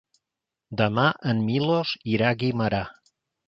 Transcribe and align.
Demà 0.81 1.03
en 1.33 1.45
Milos 1.51 1.95
irà 2.17 2.33
a 2.33 2.41
Guimerà. 2.43 2.85